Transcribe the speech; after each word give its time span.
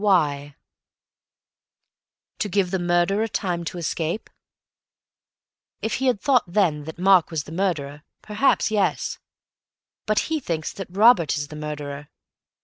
Why? 0.01 0.55
To 2.39 2.49
give 2.49 2.71
the 2.71 2.79
murderer 2.79 3.27
time 3.27 3.63
to 3.65 3.77
escape? 3.77 4.31
If 5.83 5.93
he 5.97 6.07
had 6.07 6.19
thought 6.19 6.43
then 6.47 6.85
that 6.85 6.97
Mark 6.97 7.29
was 7.29 7.43
the 7.43 7.51
murderer, 7.51 8.01
perhaps, 8.23 8.71
yes. 8.71 9.19
But 10.07 10.17
he 10.33 10.39
thinks 10.39 10.73
that 10.73 10.87
Robert 10.89 11.37
is 11.37 11.49
the 11.49 11.55
murderer. 11.55 12.09